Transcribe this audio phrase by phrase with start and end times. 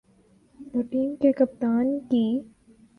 [0.59, 2.25] تو ٹیم کے کپتان کی۔